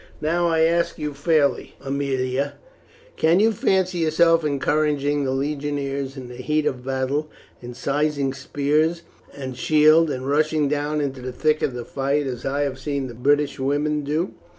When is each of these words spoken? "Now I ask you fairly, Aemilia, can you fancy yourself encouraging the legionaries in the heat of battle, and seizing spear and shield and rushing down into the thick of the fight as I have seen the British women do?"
"Now 0.19 0.47
I 0.47 0.61
ask 0.61 0.97
you 0.97 1.13
fairly, 1.13 1.75
Aemilia, 1.85 2.53
can 3.17 3.39
you 3.39 3.51
fancy 3.51 3.99
yourself 3.99 4.43
encouraging 4.43 5.25
the 5.25 5.29
legionaries 5.31 6.17
in 6.17 6.27
the 6.27 6.37
heat 6.37 6.65
of 6.65 6.83
battle, 6.83 7.29
and 7.61 7.77
seizing 7.77 8.33
spear 8.33 8.95
and 9.31 9.55
shield 9.55 10.09
and 10.09 10.27
rushing 10.27 10.67
down 10.67 11.01
into 11.01 11.21
the 11.21 11.31
thick 11.31 11.61
of 11.61 11.75
the 11.75 11.85
fight 11.85 12.25
as 12.25 12.47
I 12.47 12.61
have 12.61 12.79
seen 12.79 13.05
the 13.05 13.13
British 13.13 13.59
women 13.59 14.03
do?" 14.03 14.33